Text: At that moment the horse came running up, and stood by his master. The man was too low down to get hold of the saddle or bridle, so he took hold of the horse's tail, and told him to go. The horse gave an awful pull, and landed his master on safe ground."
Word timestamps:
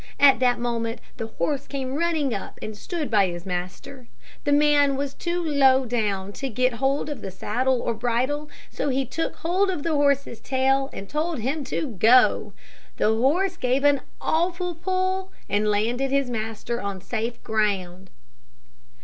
At 0.19 0.39
that 0.39 0.57
moment 0.57 0.99
the 1.17 1.27
horse 1.27 1.67
came 1.67 1.93
running 1.93 2.33
up, 2.33 2.57
and 2.59 2.75
stood 2.75 3.11
by 3.11 3.27
his 3.27 3.45
master. 3.45 4.07
The 4.45 4.51
man 4.51 4.95
was 4.95 5.13
too 5.13 5.43
low 5.43 5.85
down 5.85 6.33
to 6.33 6.49
get 6.49 6.73
hold 6.81 7.07
of 7.07 7.21
the 7.21 7.29
saddle 7.29 7.83
or 7.83 7.93
bridle, 7.93 8.49
so 8.71 8.89
he 8.89 9.05
took 9.05 9.35
hold 9.35 9.69
of 9.69 9.83
the 9.83 9.93
horse's 9.93 10.39
tail, 10.39 10.89
and 10.91 11.07
told 11.07 11.37
him 11.37 11.63
to 11.65 11.85
go. 11.99 12.51
The 12.97 13.13
horse 13.13 13.57
gave 13.57 13.83
an 13.83 14.01
awful 14.19 14.73
pull, 14.73 15.31
and 15.47 15.69
landed 15.69 16.09
his 16.09 16.31
master 16.31 16.81
on 16.81 16.99
safe 16.99 17.43
ground." 17.43 18.09